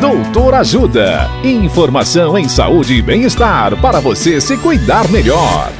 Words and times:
Doutor 0.00 0.54
Ajuda. 0.54 1.28
Informação 1.42 2.38
em 2.38 2.48
saúde 2.48 2.94
e 2.94 3.02
bem-estar 3.02 3.76
para 3.80 3.98
você 3.98 4.40
se 4.40 4.56
cuidar 4.56 5.08
melhor. 5.10 5.72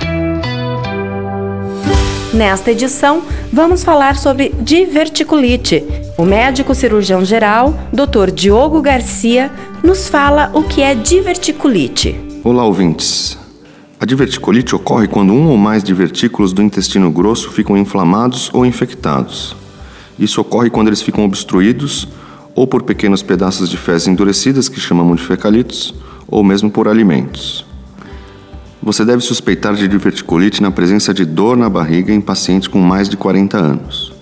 Nesta 2.35 2.73
edição, 2.73 3.23
vamos 3.53 3.85
falar 3.85 4.17
sobre 4.17 4.53
diverticulite. 4.61 5.85
O 6.19 6.25
médico 6.25 6.75
cirurgião 6.75 7.25
geral, 7.25 7.73
Dr. 7.93 8.33
Diogo 8.33 8.83
Garcia, 8.83 9.53
nos 9.85 10.09
fala 10.09 10.51
o 10.53 10.65
que 10.65 10.83
é 10.83 10.97
diverticulite. 10.97 12.21
Olá, 12.43 12.65
ouvintes. 12.65 13.39
A 14.01 14.05
diverticulite 14.05 14.75
ocorre 14.75 15.07
quando 15.07 15.33
um 15.33 15.47
ou 15.47 15.57
mais 15.57 15.85
divertículos 15.85 16.53
do 16.53 16.61
intestino 16.61 17.09
grosso 17.09 17.53
ficam 17.53 17.77
inflamados 17.77 18.51
ou 18.53 18.67
infectados. 18.67 19.55
Isso 20.19 20.41
ocorre 20.41 20.71
quando 20.71 20.89
eles 20.89 21.03
ficam 21.03 21.25
obstruídos 21.25 22.09
ou 22.59 22.67
por 22.67 22.83
pequenos 22.83 23.23
pedaços 23.23 23.71
de 23.71 23.77
fezes 23.77 24.09
endurecidas 24.09 24.69
que 24.69 24.81
chamamos 24.81 25.21
de 25.21 25.27
fecalitos, 25.29 25.95
ou 26.27 26.43
mesmo 26.43 26.69
por 26.69 26.89
alimentos. 26.89 27.65
Você 28.83 29.05
deve 29.05 29.23
suspeitar 29.23 29.77
de 29.77 29.87
diverticulite 29.87 30.61
na 30.61 30.73
presença 30.73 31.15
de 31.15 31.25
dor 31.25 31.57
na 31.57 31.71
barriga 31.71 32.13
em 32.13 32.21
pacientes 32.21 32.67
com 32.67 32.81
mais 32.81 33.09
de 33.09 33.17
40 33.17 33.57
anos. 33.57 34.13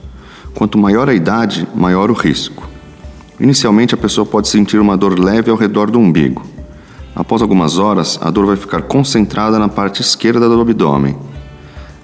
Quanto 0.55 0.77
maior 0.77 1.09
a 1.09 1.15
idade, 1.15 1.67
maior 1.75 2.11
o 2.11 2.13
risco. 2.13 2.69
Inicialmente, 3.41 3.95
a 3.95 3.99
pessoa 3.99 4.27
pode 4.27 4.49
sentir 4.49 4.79
uma 4.81 4.99
dor 4.99 5.19
leve 5.19 5.51
ao 5.51 5.57
redor 5.57 5.91
do 5.91 5.99
umbigo. 5.99 6.45
Após 7.15 7.41
algumas 7.41 7.79
horas, 7.79 8.19
a 8.21 8.31
dor 8.31 8.45
vai 8.45 8.57
ficar 8.57 8.83
concentrada 8.83 9.59
na 9.59 9.71
parte 9.71 10.03
esquerda 10.03 10.47
do 10.47 10.61
abdômen. 10.61 11.17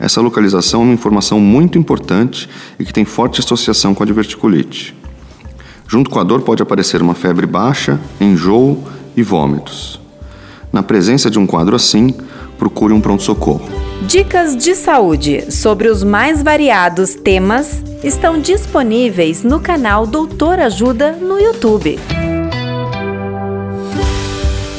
Essa 0.01 0.23
localização 0.23 0.81
é 0.81 0.85
uma 0.85 0.95
informação 0.95 1.39
muito 1.39 1.77
importante 1.77 2.49
e 2.79 2.87
que 2.87 2.93
tem 2.93 3.05
forte 3.05 3.41
associação 3.41 3.95
com 3.95 4.03
a 4.03 4.07
diverticulite. 4.07 5.02
Junto 5.93 6.09
com 6.09 6.19
a 6.19 6.25
dor 6.25 6.41
pode 6.41 6.63
aparecer 6.63 7.03
uma 7.03 7.15
febre 7.15 7.45
baixa, 7.45 8.01
enjoo 8.19 8.83
e 9.15 9.23
vômitos. 9.23 10.01
Na 10.73 10.83
presença 10.83 11.31
de 11.31 11.39
um 11.39 11.47
quadro 11.47 11.77
assim, 11.77 12.15
procure 12.57 12.95
um 12.95 13.01
pronto-socorro. 13.01 13.61
Dicas 14.07 14.57
de 14.57 14.75
saúde 14.75 15.53
sobre 15.53 15.89
os 15.89 16.03
mais 16.03 16.43
variados 16.43 17.15
temas 17.15 17.85
estão 18.03 18.41
disponíveis 18.41 19.43
no 19.43 19.61
canal 19.61 20.07
Doutor 20.07 20.61
Ajuda 20.61 21.13
no 21.13 21.39
YouTube. 21.39 21.99